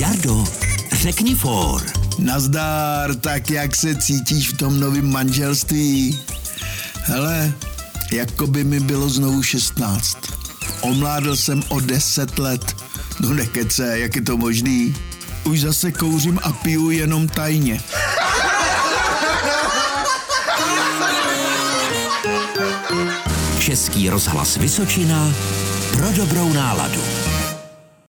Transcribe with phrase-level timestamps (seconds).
[0.00, 0.44] Jardo,
[0.92, 1.82] řekni for.
[2.18, 6.20] Nazdar, tak jak se cítíš v tom novém manželství?
[6.94, 7.52] Hele,
[8.12, 10.18] jako by mi bylo znovu 16.
[10.80, 12.76] Omládl jsem o 10 let.
[13.20, 14.96] No nekece, jak je to možný?
[15.44, 17.80] Už zase kouřím a piju jenom tajně.
[23.58, 25.34] Český rozhlas Vysočina
[25.92, 27.19] pro dobrou náladu.